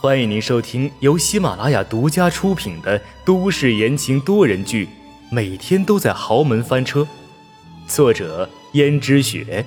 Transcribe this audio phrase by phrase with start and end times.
[0.00, 4.86] 欢迎您收听由喜马拉雅独家出品的都市言情多人剧
[5.30, 7.00] 《每天都在豪门翻车》，
[7.88, 9.64] 作者：胭脂雪，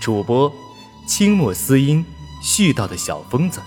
[0.00, 0.52] 主播：
[1.08, 2.04] 清墨思音，
[2.40, 3.60] 絮叨的小疯子。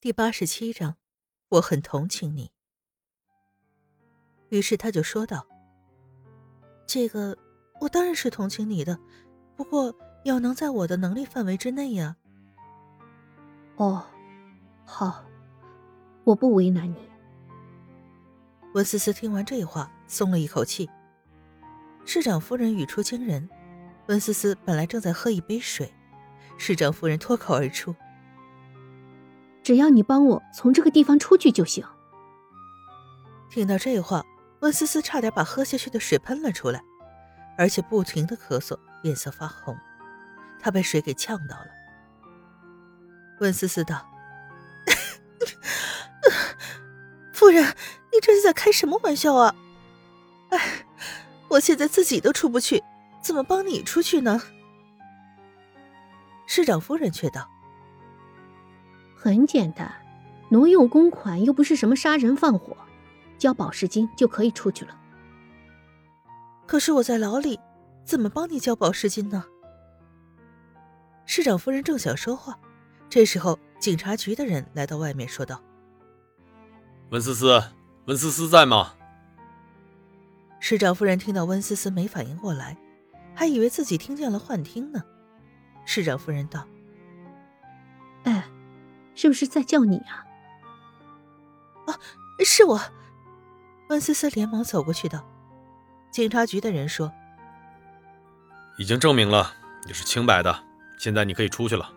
[0.00, 0.96] 第八十七章，
[1.50, 2.50] 我很同情你。
[4.48, 5.46] 于是他就说道
[6.88, 7.38] ：“这个，
[7.80, 8.98] 我当然是同情你的，
[9.54, 9.94] 不过
[10.24, 12.16] 要能在我的能力范围之内呀。”
[13.78, 14.04] 哦，
[14.84, 15.24] 好，
[16.24, 16.96] 我不为难你。
[18.74, 20.90] 温思思听完这话，松了一口气。
[22.04, 23.48] 市长夫人语出惊人，
[24.08, 25.94] 温思思本来正在喝一杯水，
[26.56, 27.94] 市长夫人脱口而出
[29.62, 31.86] ：“只要你帮我从这个地方出去就行。”
[33.48, 34.24] 听到这话，
[34.58, 36.82] 温思思差点把喝下去的水喷了出来，
[37.56, 39.76] 而且不停的咳嗽，脸色发红，
[40.58, 41.77] 她被水给呛到了。
[43.40, 44.06] 温思思道
[47.32, 47.64] ：“夫人，
[48.12, 49.54] 你这是在开什么玩笑啊？
[50.50, 50.86] 哎，
[51.48, 52.82] 我现在自己都出不去，
[53.22, 54.40] 怎么帮你出去呢？”
[56.46, 57.48] 市长夫人却道
[59.14, 59.92] ：“很简单，
[60.48, 62.76] 挪用公款又不是什么杀人放火，
[63.38, 64.98] 交保释金就可以出去了。
[66.66, 67.60] 可是我在牢里，
[68.04, 69.44] 怎么帮你交保释金呢？”
[71.24, 72.58] 市长夫人正想说话。
[73.10, 75.62] 这时候，警察局的人来到外面，说道
[77.10, 77.62] ：“温思思，
[78.04, 78.94] 温思思在吗？”
[80.60, 82.76] 市长夫人听到温思思没反应过来，
[83.34, 85.02] 还以为自己听见了幻听呢。
[85.86, 86.66] 市长夫人道
[88.24, 88.44] ：“哎，
[89.14, 90.26] 是不是在叫你啊
[91.86, 91.98] ？”“啊，
[92.44, 92.80] 是我。”
[93.88, 95.24] 温思思连忙走过去道。
[96.10, 97.10] 警察局的人说
[98.76, 99.54] ：“已经证明了
[99.86, 100.62] 你是清白的，
[100.98, 101.90] 现在你可以出去了。”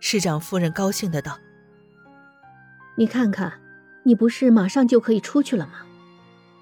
[0.00, 1.38] 市长夫人高兴的道
[2.96, 3.60] ：“你看看，
[4.04, 5.84] 你不是马上就可以出去了吗？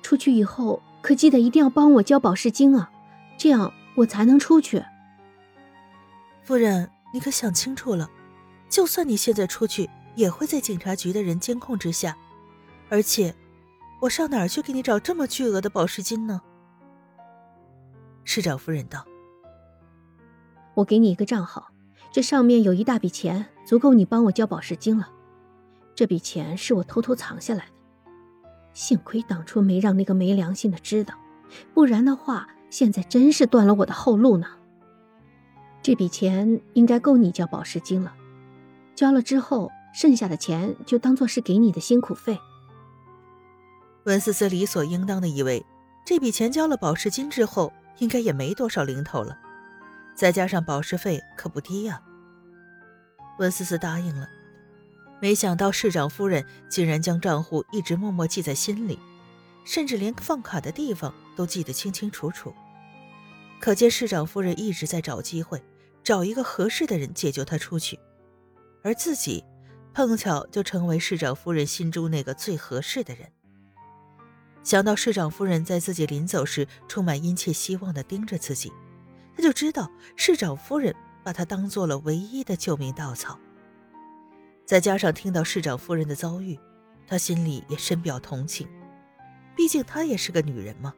[0.03, 2.91] 出去以后可记得一定要帮我交保释金啊，
[3.37, 4.83] 这样我才能出去。”
[6.43, 8.09] 夫人，你可想清楚了，
[8.69, 12.17] 就算你现在出去，也会在警察局的人监控之下，
[12.89, 13.35] 而且，
[14.01, 16.41] 我上哪儿去给你找这么巨额的保释金呢？”
[18.25, 19.05] 市长夫人道
[20.75, 21.69] ：“我给你一个账号。”
[22.17, 25.11] 这上面有一大笔钱，足够你帮我交保释金了。
[25.95, 27.73] 这笔钱是我偷偷藏下来的，
[28.73, 31.13] 幸亏当初没让那个没良心的知道，
[31.75, 34.47] 不然的话，现在真是断了我的后路呢。
[35.83, 38.15] 这笔钱应该够你交保释金了，
[38.95, 42.39] 交了之后，剩下的钱就当做是给你的辛苦费。
[44.05, 45.63] 温思思理所应当的以为，
[46.07, 49.37] 这笔钱交了保释金之后，应该也没多少零头了。
[50.17, 52.03] 再加上保释费可不低呀。
[53.39, 54.27] 温思思答应了，
[55.21, 58.99] 没想到市长夫人竟然将账户一直默默记在心里，
[59.65, 62.55] 甚至连放卡的地方都记得清清楚楚。
[63.61, 65.63] 可见市长夫人一直在找机会，
[66.03, 67.99] 找一个合适的人解救她出去，
[68.83, 69.45] 而自己
[69.93, 73.31] 碰巧就成为市长夫人心中那个最合适的人。
[74.63, 78.73] 想到市长夫人在自己临走时充满殷切希望地盯着自己。
[79.37, 83.39] 他就知道市长夫人把他当做了唯一的救命稻草，
[84.65, 86.59] 再加上听到市长夫人的遭遇，
[87.07, 88.67] 他心里也深表同情，
[89.55, 90.95] 毕竟她也是个女人嘛。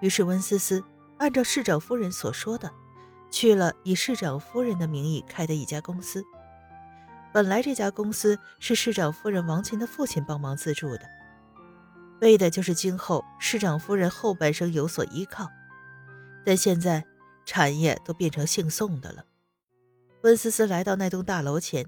[0.00, 0.84] 于是温思思
[1.18, 2.70] 按照市长夫人所说的，
[3.30, 6.24] 去了以市长夫人的名义开的一家公司。
[7.32, 11.02] 本来这家公司是市长夫人王琴的父亲帮忙资助的，
[12.20, 15.48] 为的就是今后市长夫人后半生有所依靠，
[16.46, 17.04] 但现在。
[17.50, 19.26] 产业都变成姓宋的了。
[20.22, 21.84] 温思思来到那栋大楼前，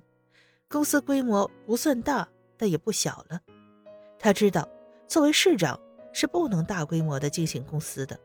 [0.69, 3.41] 公司规模不算大，但也不小了。
[4.19, 4.69] 他知道，
[5.07, 5.79] 作为市长
[6.13, 8.19] 是不能大规模的进行公司的，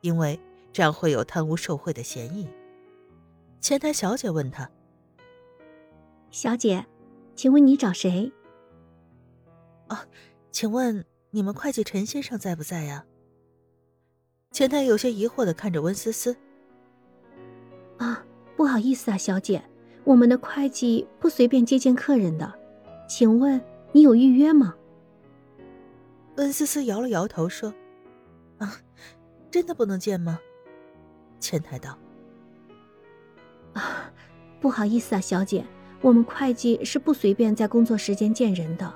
[0.00, 0.40] 因为
[0.72, 2.48] 这样会有贪污受贿的嫌疑。
[3.60, 4.70] 前台小姐问他
[6.32, 6.86] ：“小姐，
[7.36, 8.32] 请问你找谁
[9.90, 9.98] ？”“哦，
[10.50, 13.04] 请问你们会计陈先生在不在呀？”
[14.50, 16.34] 前台有些疑惑的看着温思思。
[17.98, 18.24] 啊，
[18.56, 19.62] 不好意思啊，小姐，
[20.04, 22.52] 我们的会计不随便接见客人的，
[23.08, 23.60] 请问
[23.92, 24.74] 你有预约吗？
[26.36, 27.72] 温思思摇了摇头说
[28.58, 28.76] ：“啊，
[29.50, 30.38] 真的不能见吗？”
[31.38, 31.98] 前台道
[33.74, 34.10] ：“啊，
[34.60, 35.64] 不好意思啊，小姐，
[36.00, 38.92] 我们会计是不随便在工作时间见人的。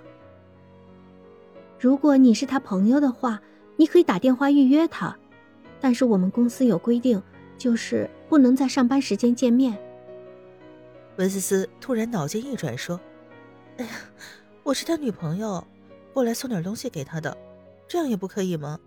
[1.78, 3.40] 如果你是他朋友的话，
[3.76, 5.16] 你可以打电话预约他，
[5.81, 7.22] 但是我们公司有规定。”
[7.58, 9.76] 就是不能在上班时间见面。
[11.17, 13.00] 温思思突然脑筋一转，说
[13.78, 13.90] ：“哎呀，
[14.62, 15.67] 我是他女朋友，
[16.12, 17.37] 过来送点东西给他的，
[17.88, 18.78] 这样也不可以吗？”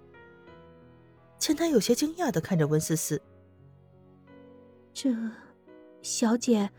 [1.39, 3.21] 前台有些惊讶的看着温思思
[4.93, 5.09] ：“这，
[6.01, 6.69] 小姐，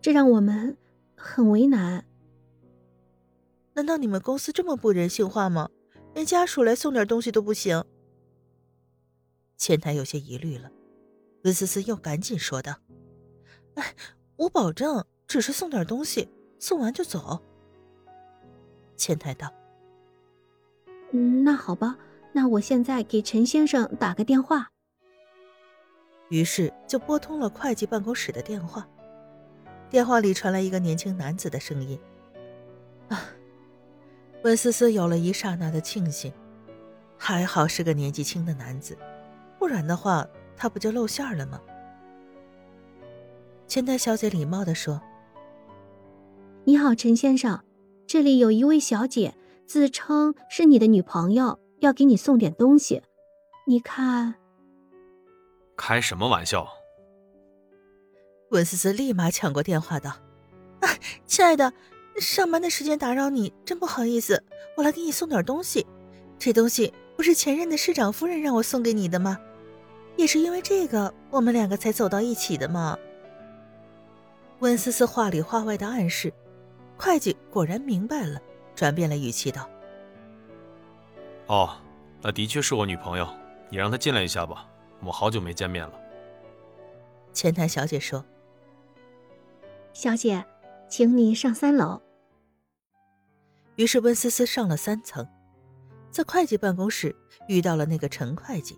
[0.00, 0.76] 这让我们
[1.16, 2.04] 很为难。
[3.74, 5.70] 难道你们公司这么不人性化吗？
[6.14, 7.84] 连家属来送点东西都不行？”
[9.56, 10.70] 前台有些疑虑了，
[11.44, 12.76] 温思思又赶紧说道
[13.76, 13.94] ：“哎。”
[14.38, 16.28] 我保证，只是送点东西，
[16.60, 17.42] 送完就走。
[18.96, 19.52] 前台道
[21.10, 21.98] ：“嗯，那好吧，
[22.32, 24.70] 那我现在给陈先生打个电话。”
[26.30, 28.86] 于是就拨通了会计办公室的电话。
[29.90, 31.98] 电话里传来一个年轻男子的声音
[33.10, 33.20] ：“啊！”
[34.44, 36.32] 温思思有了一刹那的庆幸，
[37.16, 38.96] 还好是个年纪轻的男子，
[39.58, 40.24] 不然的话，
[40.58, 41.60] 他不就露馅了吗？
[43.66, 45.00] 前台小姐礼貌的说
[46.64, 47.62] ：“你好，陈先生，
[48.06, 49.34] 这里有一位小姐
[49.66, 53.02] 自称是你的女朋友，要给你送点东西，
[53.66, 54.34] 你看。”
[55.76, 56.66] 开什么玩笑！
[58.50, 60.10] 文思思立马抢过电话道
[60.80, 60.88] ：“啊，
[61.26, 61.72] 亲爱的，
[62.18, 64.42] 上班的时间打扰你，真不好意思，
[64.78, 65.86] 我来给你送点东西。
[66.38, 69.38] 这东西不是前任的市长夫人让我送给你的吗？
[70.18, 72.98] 也是因为这个，我们两个才走到一起的嘛。”
[74.58, 76.34] 温思思话里话外的暗示，
[76.96, 78.42] 会计果然明白了，
[78.74, 79.70] 转变了语气道
[81.46, 81.70] ：“哦，
[82.20, 83.28] 那的确是我女朋友，
[83.70, 84.68] 你让她进来一下吧，
[84.98, 85.92] 我们好久没见面了。”
[87.32, 88.24] 前台小姐说
[89.94, 90.44] ：“小姐，
[90.88, 92.02] 请你上三楼。”
[93.76, 95.24] 于是温思思上了三层，
[96.10, 97.14] 在会计办公室
[97.46, 98.76] 遇到了那个陈会计。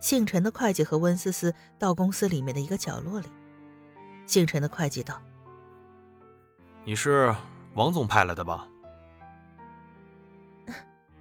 [0.00, 3.28] 姓陈的会计和温思思到公司里面的一个角落里。
[4.26, 5.20] 姓陈的会计道
[6.84, 7.34] ：“你是
[7.74, 8.66] 王总派来的吧？”“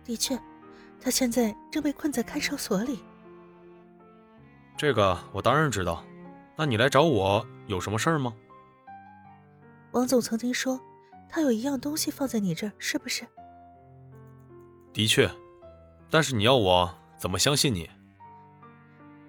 [0.03, 0.39] 的确，
[0.99, 3.03] 他现在正被困在看守所里。
[4.77, 6.03] ”“这个我当然知道。
[6.57, 8.33] 那你来找我有什么事儿吗
[9.91, 10.79] ？”“王总曾经说，
[11.29, 13.27] 他有一样东西放在你这儿，是不是
[14.93, 15.29] ？”“的确，
[16.09, 17.89] 但是你要我怎么相信你？”“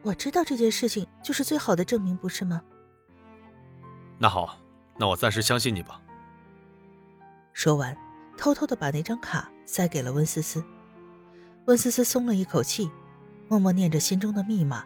[0.06, 2.62] 我知道这件事情就是最好的证明，不是吗？”
[4.18, 4.56] 那好，
[4.96, 6.00] 那我暂时相信你吧。
[7.52, 7.96] 说完，
[8.38, 10.62] 偷偷的把那张卡塞给了温思思。
[11.64, 12.88] 温思思松了一口气，
[13.48, 14.84] 默默念着心中的密码。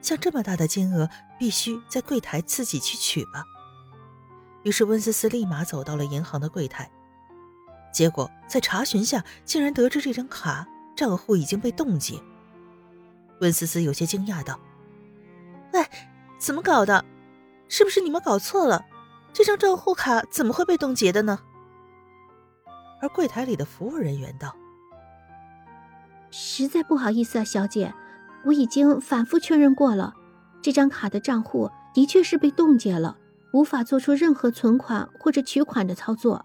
[0.00, 1.06] 像这么大的金额，
[1.38, 3.44] 必须在柜台自己去取吧。
[4.62, 6.90] 于是温思思立马走到了银行的柜台，
[7.92, 10.66] 结果在查询下，竟然得知这张卡
[10.96, 12.18] 账户已经被冻结。
[13.40, 14.58] 温思思有些惊讶道
[15.72, 15.84] ：“喂，
[16.38, 17.04] 怎么搞的？”
[17.68, 18.84] 是不是你们搞错了？
[19.32, 21.38] 这张账户卡怎么会被冻结的呢？
[23.00, 24.56] 而柜台里的服务人员道
[26.32, 27.94] ：“实在不好意思啊，小姐，
[28.44, 30.14] 我已经反复确认过了，
[30.60, 33.16] 这张卡的账户的确是被冻结了，
[33.52, 36.44] 无法做出任何存款或者取款的操作。”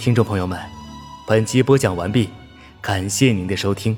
[0.00, 0.58] 听众朋友们，
[1.28, 2.28] 本集播讲完毕，
[2.80, 3.96] 感谢您的收听。